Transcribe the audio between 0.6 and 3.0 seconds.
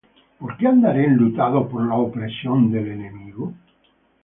andaré enlutado por la opresión del